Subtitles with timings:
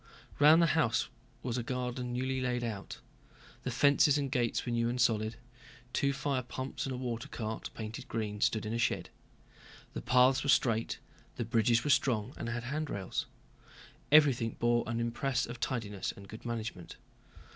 [0.39, 1.09] Round the house
[1.43, 2.97] was a garden newly laid out.
[3.61, 5.35] The fences and gates were new and solid;
[5.93, 9.11] two fire pumps and a water cart, painted green, stood in a shed;
[9.93, 10.97] the paths were straight,
[11.35, 13.27] the bridges were strong and had handrails.
[14.11, 16.95] Everything bore an impress of tidiness and good management.